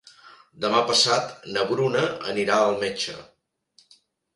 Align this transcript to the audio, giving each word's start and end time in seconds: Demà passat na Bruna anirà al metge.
Demà 0.65 0.79
passat 0.87 1.47
na 1.57 1.67
Bruna 1.75 2.03
anirà 2.35 2.59
al 2.67 2.77
metge. 2.87 3.23